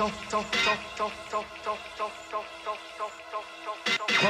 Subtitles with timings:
[0.00, 0.08] Why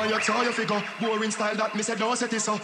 [0.09, 2.59] you saw your figure, boring style that me said no set is so.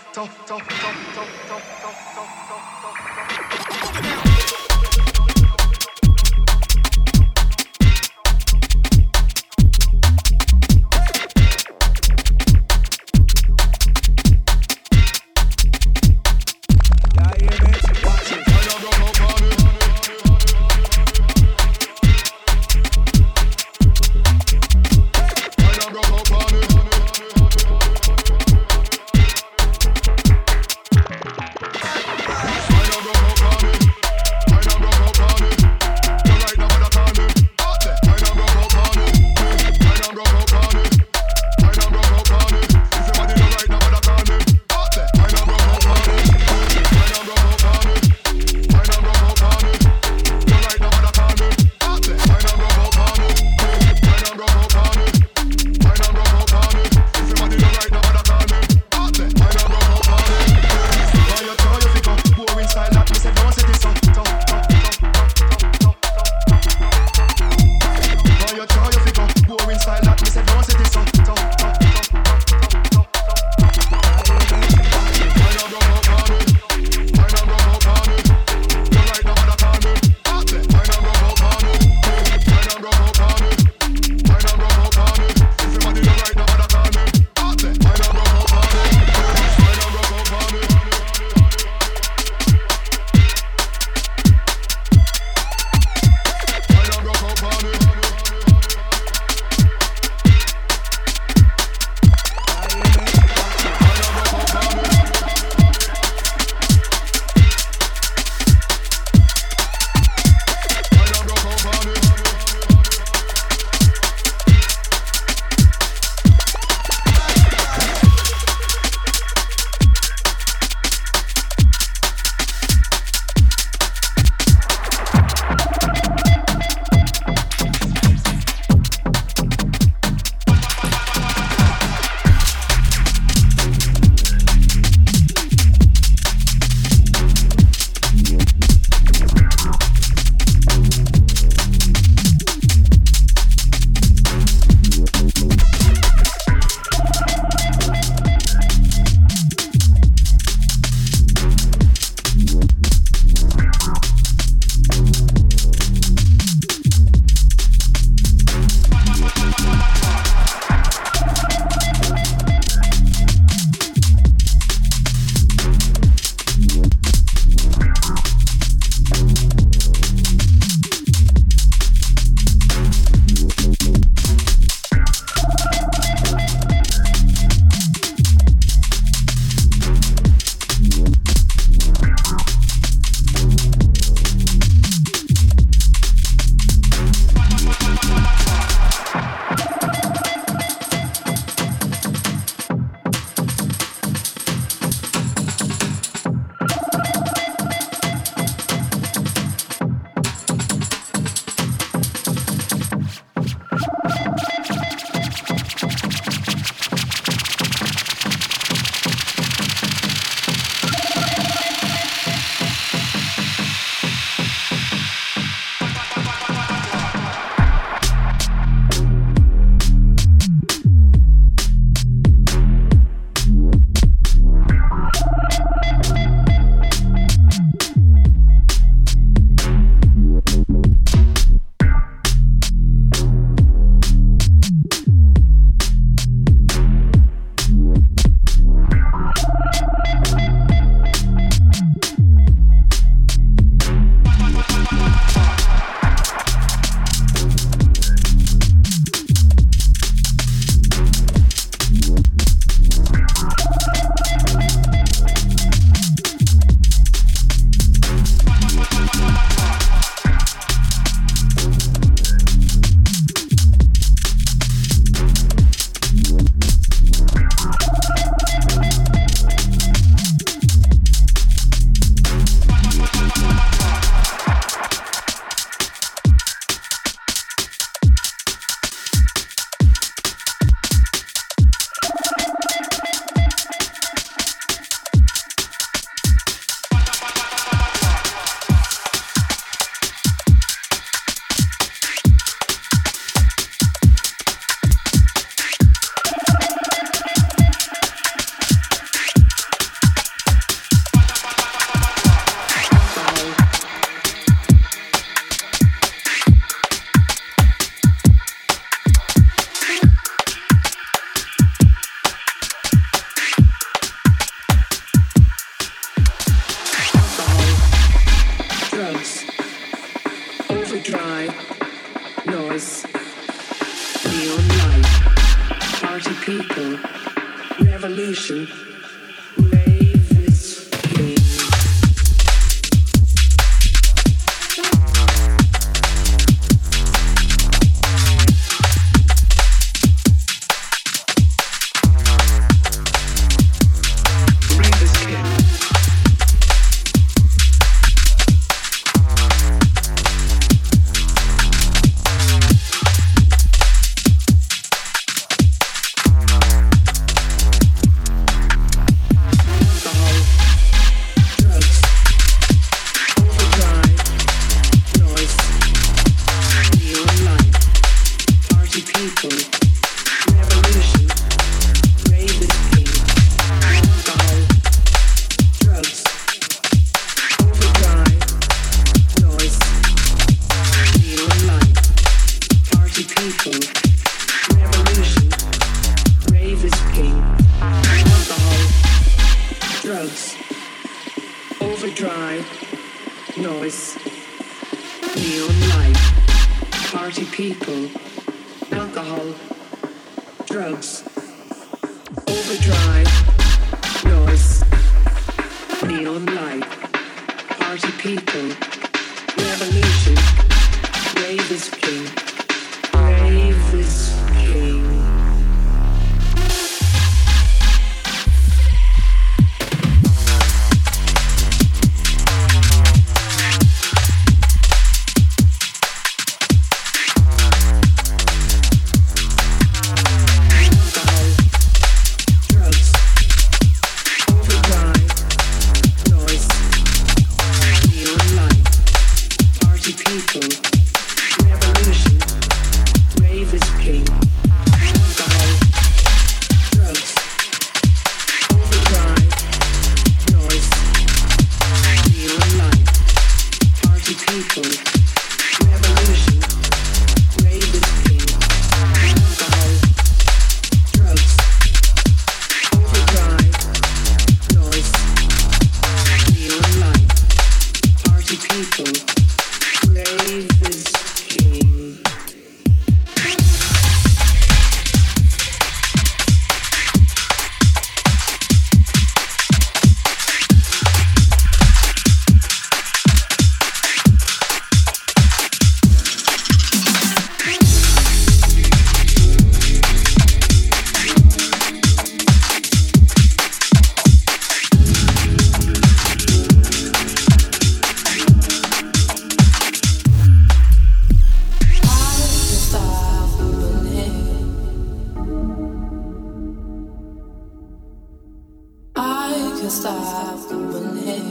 [509.87, 511.43] can stop the bullet.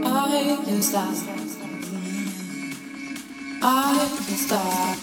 [0.02, 1.14] I can stop.
[3.62, 4.98] I can stop.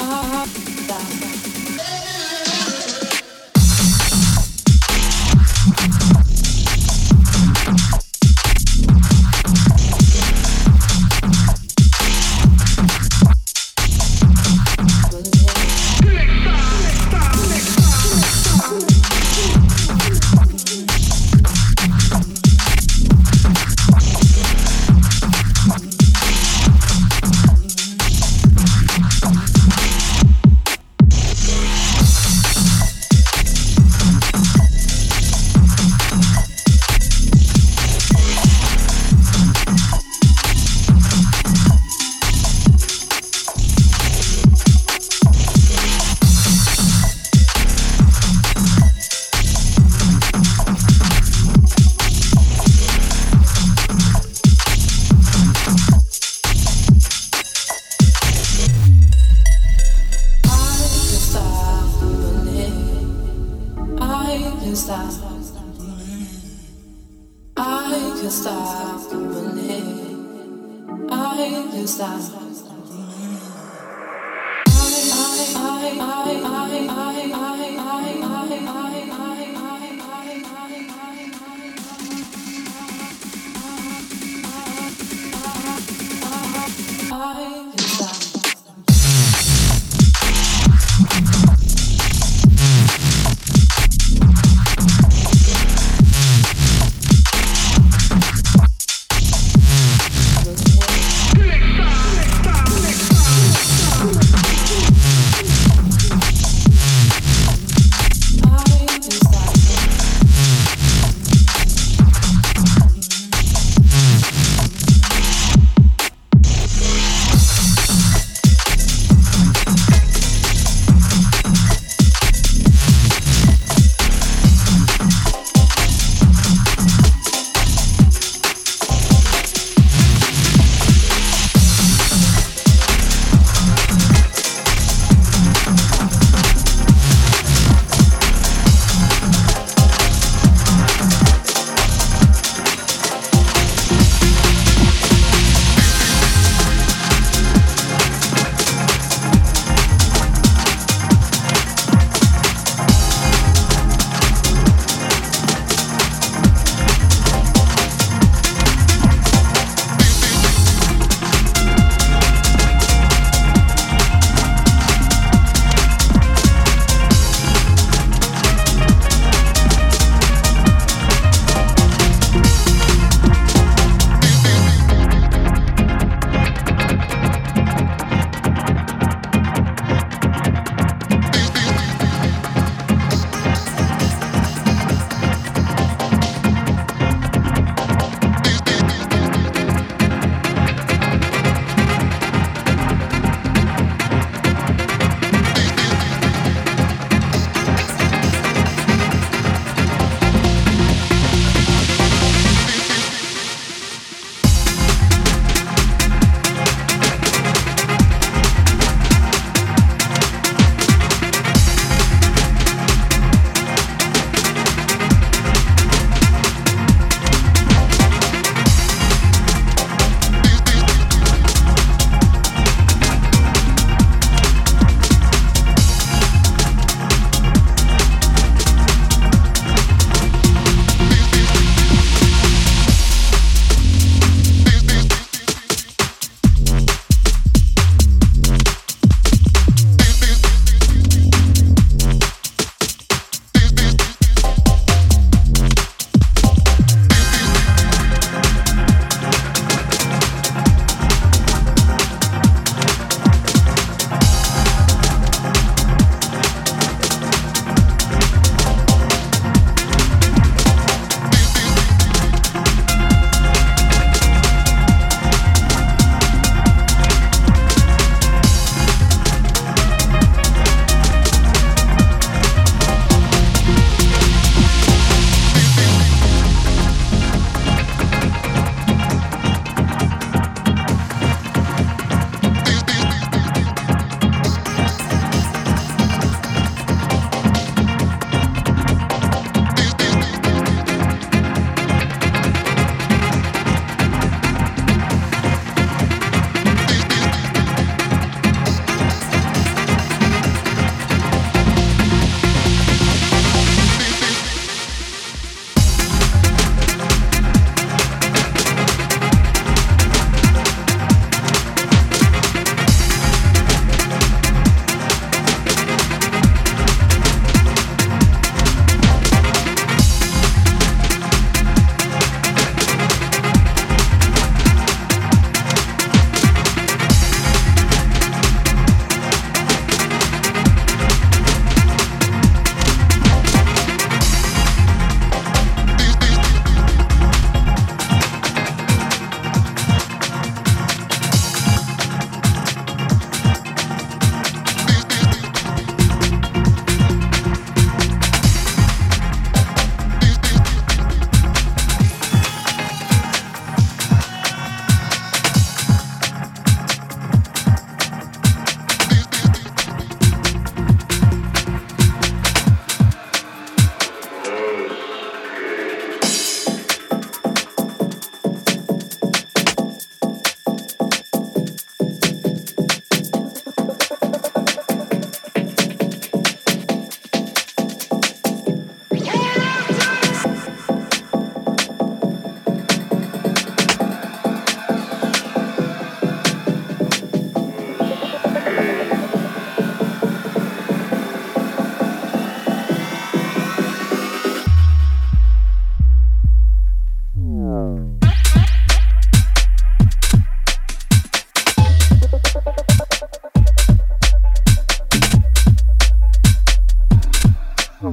[0.00, 2.43] I can stop.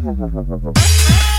[0.01, 1.21] 哈哈哈哈哈。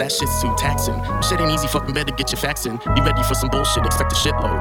[0.00, 0.96] that shit's too taxing.
[1.20, 2.76] Shit ain't easy, fucking better get your facts in.
[2.94, 4.60] Be ready for some bullshit, expect a shitload.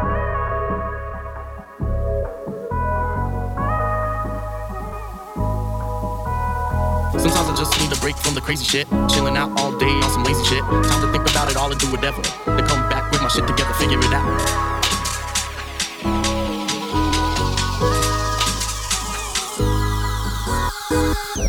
[7.19, 8.87] Sometimes I just need a break from the crazy shit.
[9.09, 10.61] Chilling out all day on some lazy shit.
[10.61, 12.21] Time to think about it all and do whatever.
[12.45, 14.69] Then come back with my shit together, figure it out.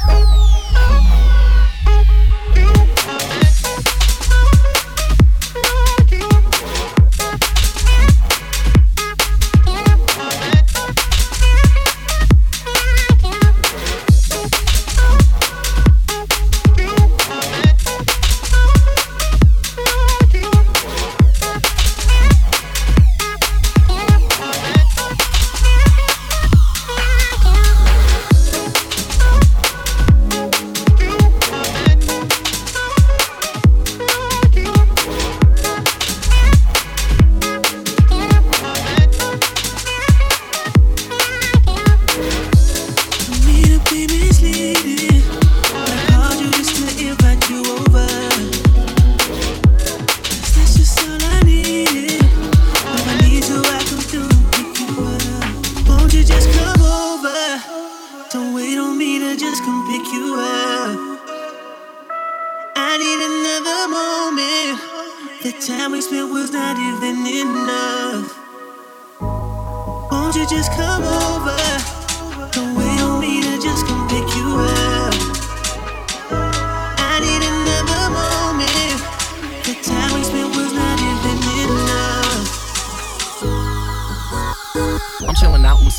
[0.06, 0.59] Thank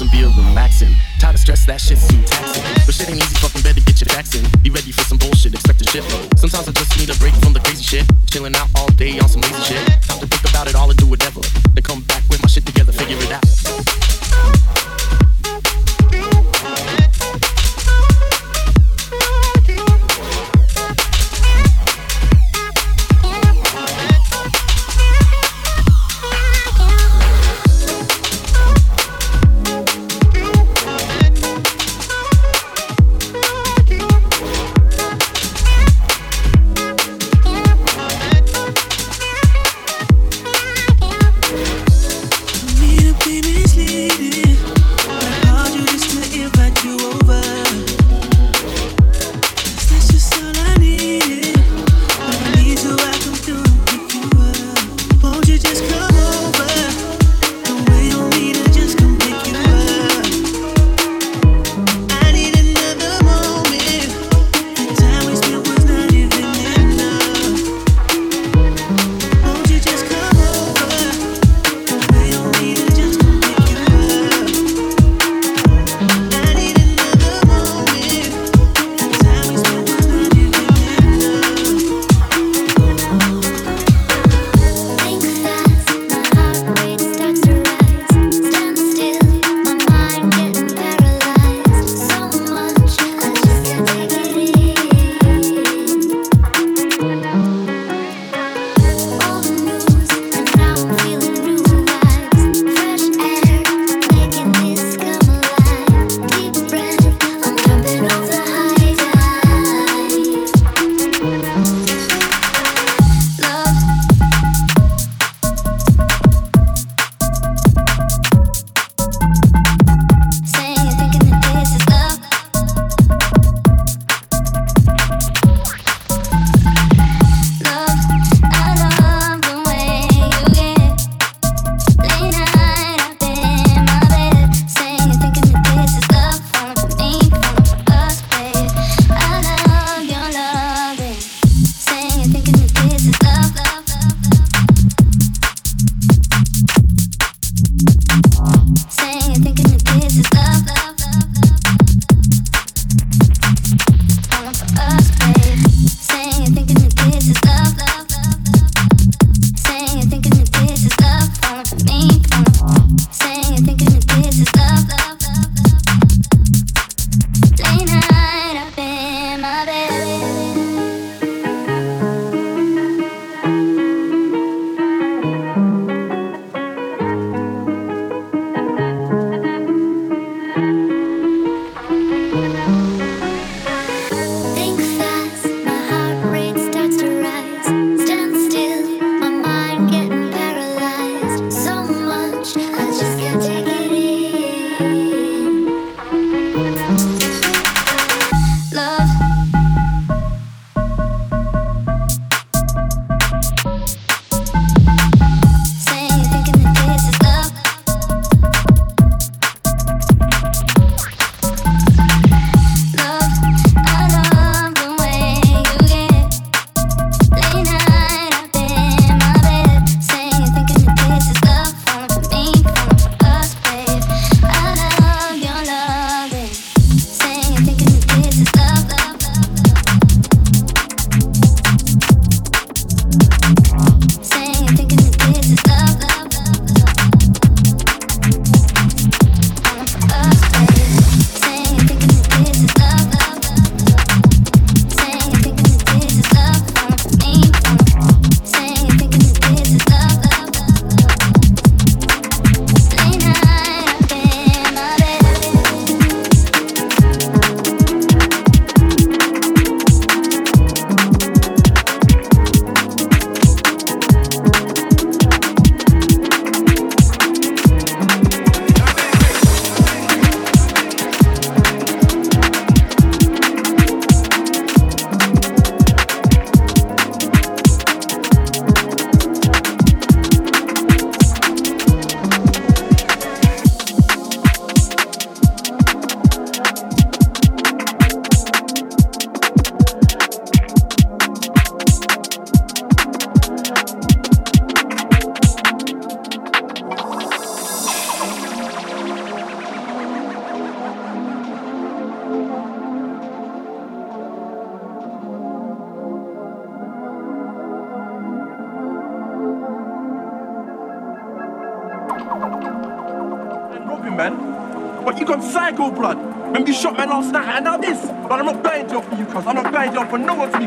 [0.01, 0.89] some beer relaxing.
[1.19, 2.63] Tired of stress, that shit's too taxing.
[2.87, 4.41] But shit ain't easy, fucking better get your facts in.
[4.63, 6.25] Be ready for some bullshit, expect a shitload.
[6.39, 8.05] Sometimes I just need a break from the crazy shit.
[8.25, 9.85] Chilling out all day on some lazy shit.
[10.09, 11.41] Time to think about it all and do whatever.
[11.77, 14.20] Then come back with my shit together, figure it out.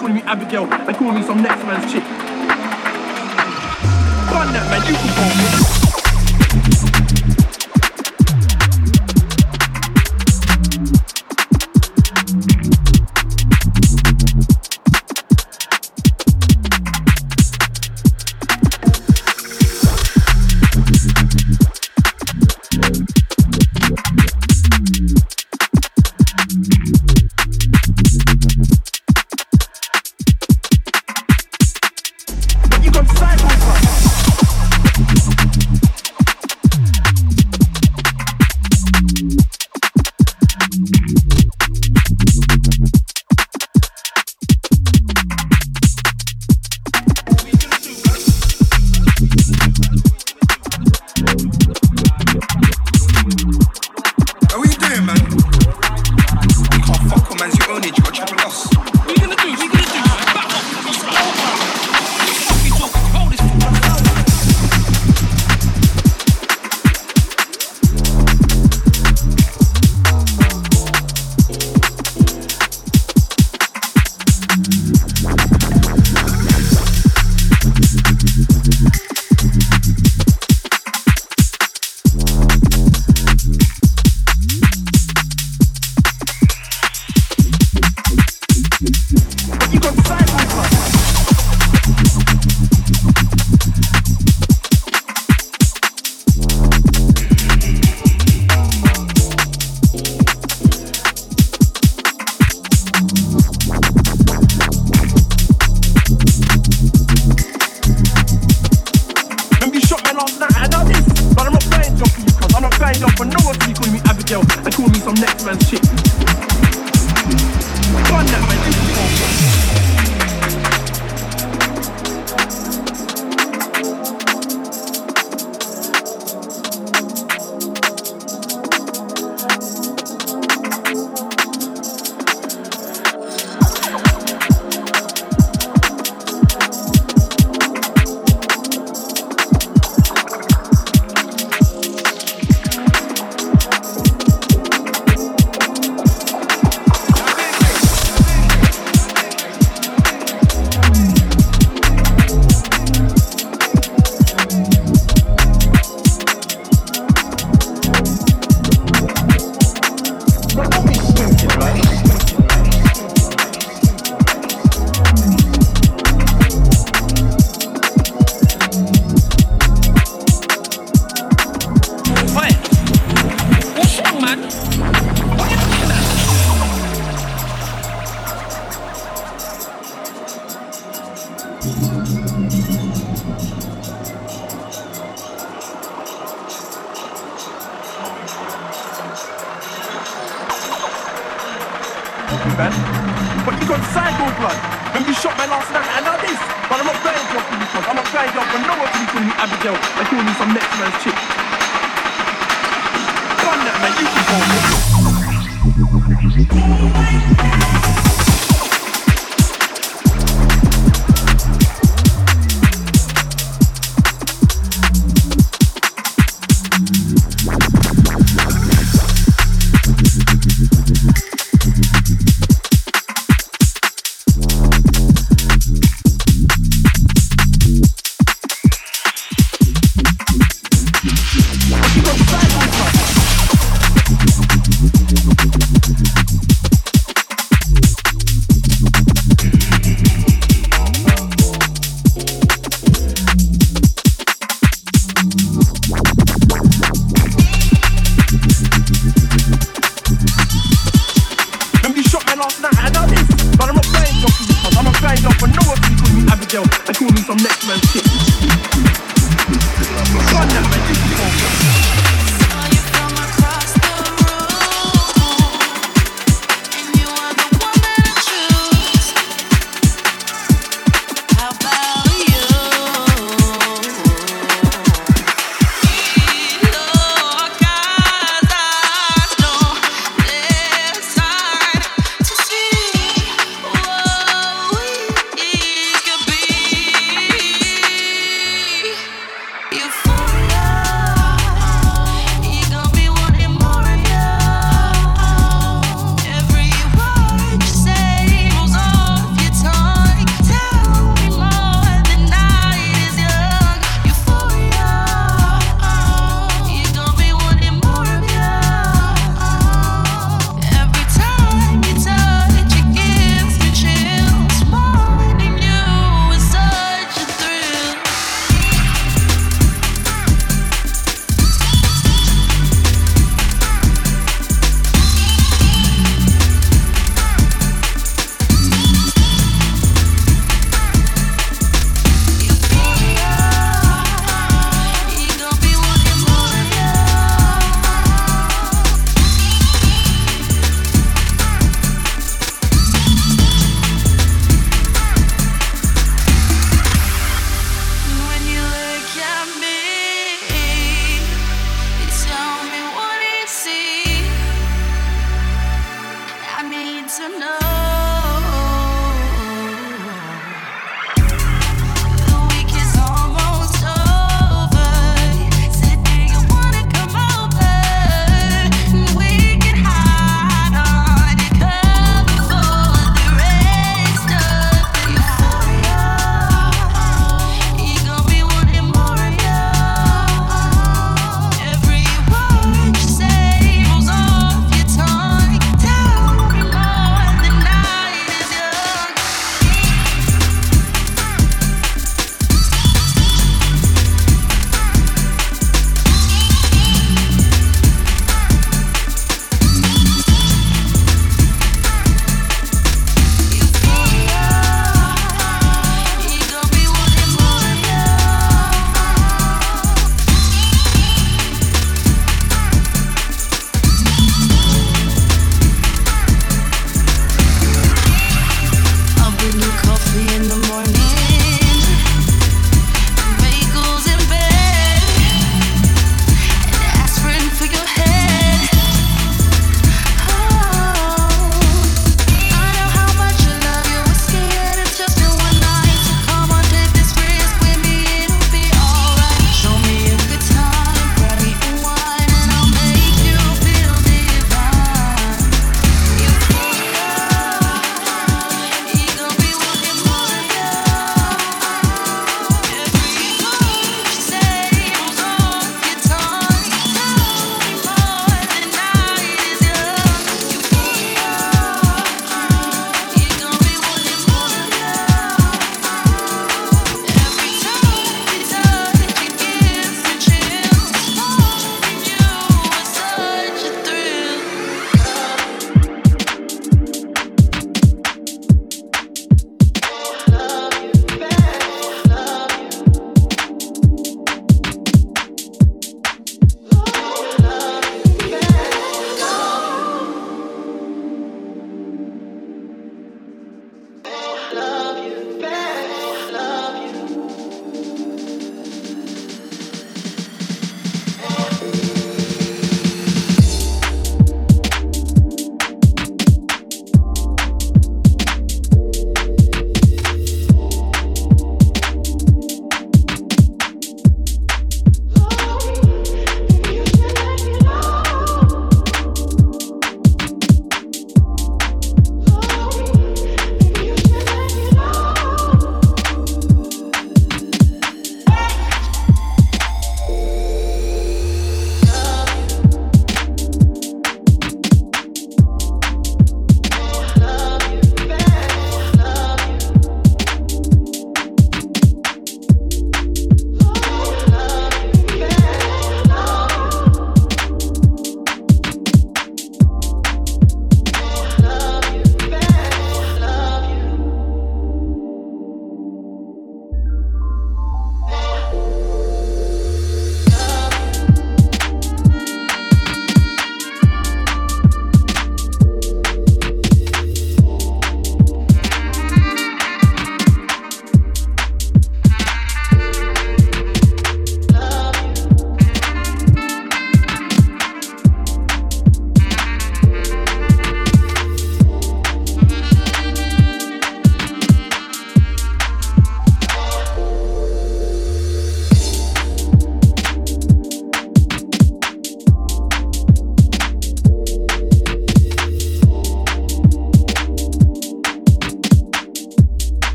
[0.00, 2.19] calling me Abigail, they call me some next man's chick.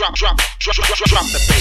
[0.00, 1.59] Drop, drop, drop, drop, drop, the bass,